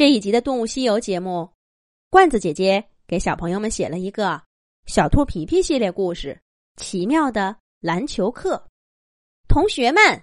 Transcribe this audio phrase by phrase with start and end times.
[0.00, 1.52] 这一集的《动物西游》节目，
[2.08, 4.28] 罐子姐姐给小朋友们写了一个
[4.86, 6.40] 《小兔皮皮》系列故事
[6.82, 8.56] 《奇妙的篮球课》。
[9.46, 10.22] 同学们，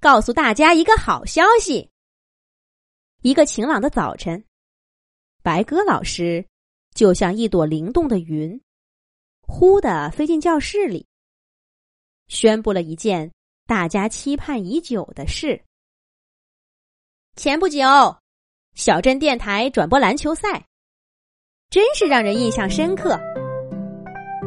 [0.00, 1.90] 告诉大家一个好消息：
[3.20, 4.42] 一个晴朗的早晨，
[5.42, 6.42] 白鸽老师
[6.94, 8.58] 就像一朵灵动的云，
[9.42, 11.06] 忽的飞进教室里，
[12.28, 13.30] 宣布了一件
[13.66, 15.62] 大家期盼已久的事。
[17.36, 17.84] 前不久，
[18.78, 20.62] 小镇电台转播篮球赛，
[21.68, 23.18] 真是让人印象深刻。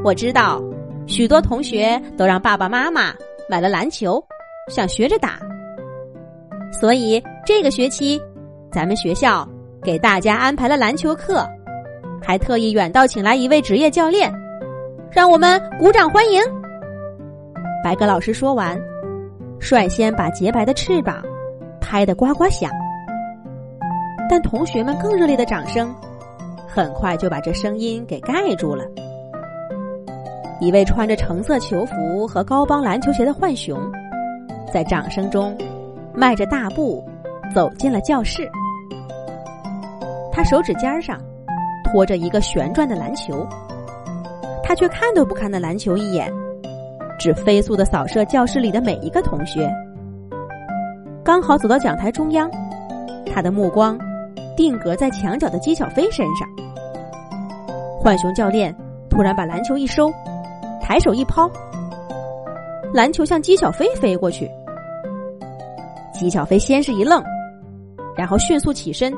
[0.05, 0.61] 我知道，
[1.05, 3.13] 许多同学都让爸爸妈妈
[3.49, 4.23] 买了篮球，
[4.69, 5.37] 想学着打。
[6.71, 8.21] 所以这个学期，
[8.71, 9.45] 咱们学校
[9.83, 11.45] 给大家安排了篮球课，
[12.23, 14.33] 还特意远道请来一位职业教练，
[15.11, 16.41] 让我们鼓掌欢迎。
[17.83, 18.81] 白鸽老师说完，
[19.59, 21.21] 率先把洁白的翅膀
[21.81, 22.71] 拍得呱呱响。
[24.31, 25.93] 但同学们更热烈的掌声，
[26.65, 28.85] 很快就把这声音给盖住了。
[30.61, 33.77] 一位穿着橙色球服和高帮篮球鞋的浣熊，
[34.73, 35.53] 在掌声中
[36.13, 37.03] 迈着大步
[37.53, 38.49] 走进了教室。
[40.31, 41.19] 他手指尖上
[41.83, 43.45] 托着一个旋转的篮球，
[44.63, 46.31] 他却看都不看那篮球一眼，
[47.19, 49.69] 只飞速的扫射教室里的每一个同学。
[51.21, 52.49] 刚好走到讲台中央，
[53.25, 53.99] 他的目光。
[54.55, 56.47] 定格在墙角的姬小飞身上。
[58.01, 58.75] 浣熊教练
[59.09, 60.11] 突然把篮球一收，
[60.81, 61.49] 抬手一抛，
[62.93, 64.49] 篮球向姬小飞飞过去。
[66.13, 67.23] 姬小飞先是一愣，
[68.15, 69.13] 然后迅速起身，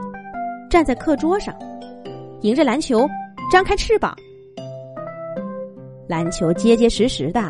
[0.70, 1.53] 站在课桌上，
[2.42, 3.08] 迎着篮球
[3.52, 4.16] 张开翅膀。
[6.08, 7.42] 篮球结结实实的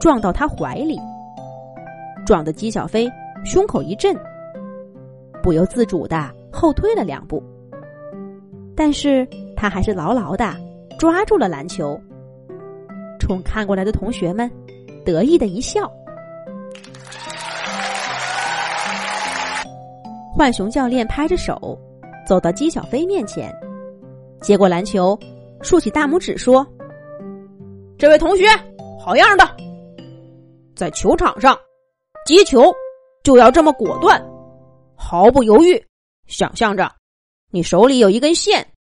[0.00, 0.98] 撞到他怀里，
[2.24, 3.10] 撞得姬小飞
[3.44, 4.16] 胸口一震，
[5.42, 6.30] 不由自主的。
[6.56, 7.42] 后退了两步，
[8.74, 10.56] 但是他还是牢牢的
[10.98, 12.00] 抓住了篮球，
[13.20, 14.50] 冲看过来的同学们
[15.04, 15.92] 得意的一笑。
[20.34, 21.78] 浣熊教练拍着手
[22.26, 23.54] 走到姬小飞面前，
[24.40, 25.18] 接过篮球，
[25.60, 26.66] 竖起大拇指说
[27.98, 28.46] ：“这位同学，
[28.98, 29.46] 好样的！
[30.74, 31.54] 在球场上
[32.24, 32.72] 接球
[33.22, 34.18] 就要这么果断，
[34.94, 35.78] 毫不犹豫。”
[36.26, 36.96] 想象着，
[37.50, 38.74] 你手里有一根线，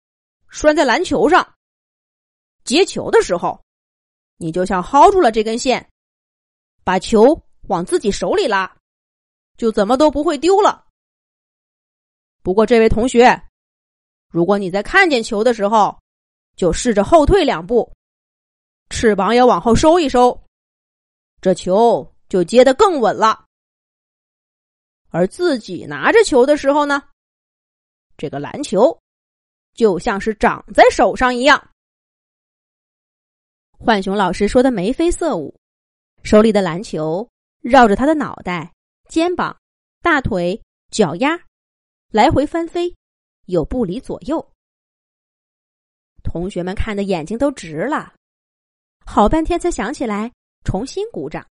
[0.49, 1.55] 拴在篮球上。
[2.65, 3.63] 接球的时候，
[4.37, 5.91] 你就像薅住了这根线，
[6.83, 8.75] 把球往自己手里拉，
[9.57, 10.87] 就怎么都不会丢了。
[12.43, 13.43] 不过，这位同学，
[14.29, 15.99] 如果你在看见球的时候，
[16.57, 17.93] 就试着后退两步，
[18.91, 20.43] 翅膀也往后收一收，
[21.41, 23.45] 这球就接得更稳了。
[25.11, 27.03] 而自己拿着球的时候呢？
[28.17, 28.97] 这个篮球
[29.75, 31.71] 就像是长在手上一样。
[33.79, 35.55] 浣熊老师说的眉飞色舞，
[36.23, 37.29] 手里的篮球
[37.61, 38.73] 绕着他的脑袋、
[39.09, 39.57] 肩膀、
[40.01, 40.61] 大腿、
[40.91, 41.39] 脚丫
[42.11, 42.95] 来回翻飞，
[43.47, 44.53] 有不离左右。
[46.23, 48.15] 同学们看的眼睛都直了，
[49.05, 50.33] 好半天才想起来
[50.65, 51.47] 重新鼓掌。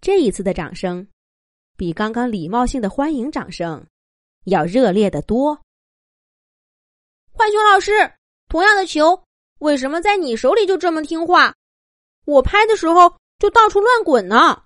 [0.00, 1.06] 这一次的掌声。
[1.76, 3.86] 比刚刚礼貌性的欢迎掌声
[4.44, 5.60] 要热烈的多。
[7.34, 7.92] 浣熊老师，
[8.48, 9.22] 同样的球，
[9.58, 11.54] 为什么在你手里就这么听话？
[12.24, 14.64] 我拍的时候就到处乱滚呢？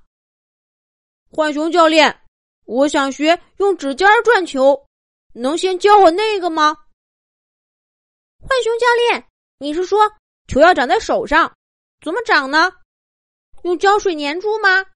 [1.33, 2.23] 浣熊教练，
[2.65, 4.87] 我想学用指尖转球，
[5.33, 6.77] 能先教我那个吗？
[8.39, 9.27] 浣熊教练，
[9.59, 9.99] 你是说
[10.47, 11.53] 球要长在手上？
[12.01, 12.73] 怎么长呢？
[13.65, 14.87] 用胶水粘住吗？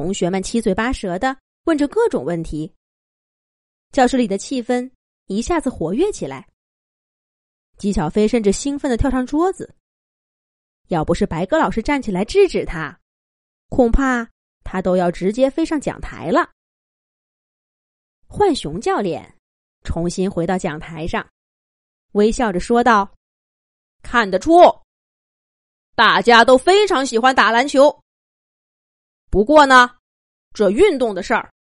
[0.00, 2.74] 同学们七嘴八舌的问着各种问题，
[3.92, 4.90] 教室里的气氛
[5.26, 6.48] 一下子活跃起来。
[7.76, 9.74] 纪小飞甚至兴奋的跳上桌子，
[10.88, 12.98] 要不是白鸽老师站起来制止他，
[13.68, 14.26] 恐怕
[14.64, 16.50] 他都要直接飞上讲台了。
[18.26, 19.36] 浣熊教练
[19.84, 21.28] 重新回到讲台上，
[22.12, 23.14] 微笑着说道
[24.02, 24.62] ：“看得出，
[25.94, 27.94] 大家都非常喜欢打篮球。”
[29.30, 29.96] 不过呢，
[30.52, 31.52] 这运动的事儿，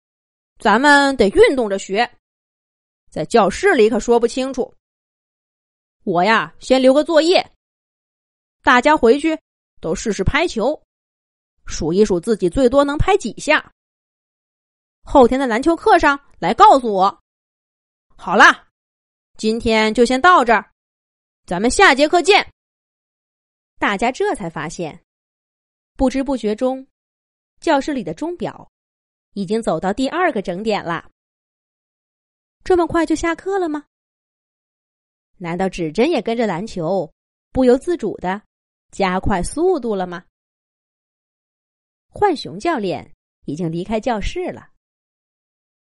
[0.57, 2.09] 咱们得运动着学，
[3.11, 4.73] 在教室里可说不清楚。
[6.03, 7.47] 我呀，先留个作业，
[8.63, 9.39] 大家回去
[9.79, 10.81] 都试试拍球，
[11.67, 13.71] 数一数自己最多能拍几下。
[15.03, 17.21] 后天的篮球课上来告诉我。
[18.15, 18.67] 好啦，
[19.37, 20.71] 今天就先到这儿，
[21.45, 22.51] 咱们下节课见。
[23.77, 25.03] 大家这才发现，
[25.95, 26.85] 不知不觉中。
[27.59, 28.69] 教室里的钟表
[29.33, 31.09] 已经走到第二个整点了。
[32.63, 33.85] 这么快就下课了吗？
[35.37, 37.11] 难道指针也跟着篮球
[37.51, 38.41] 不由自主的
[38.91, 40.25] 加快速度了吗？
[42.09, 43.13] 浣熊教练
[43.45, 44.69] 已经离开教室了，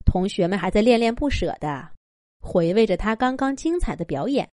[0.04, 1.92] 同学们还在恋恋不舍的
[2.40, 4.48] 回味着他刚刚精彩的表演。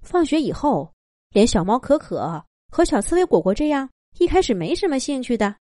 [0.00, 0.92] 放学以后，
[1.28, 3.88] 连小猫可可和小刺猬果果这样
[4.18, 5.56] 一开始没什么兴趣的，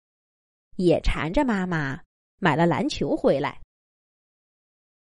[0.76, 2.02] 也缠着妈妈
[2.38, 3.60] 买了篮球回来，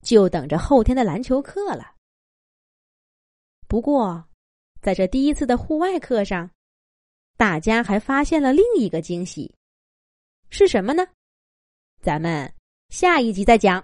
[0.01, 1.95] 就等着后天的篮球课了。
[3.67, 4.27] 不过，
[4.81, 6.49] 在这第一次的户外课上，
[7.37, 9.55] 大家还发现了另一个惊喜，
[10.49, 11.07] 是什么呢？
[12.01, 12.53] 咱们
[12.89, 13.81] 下一集再讲。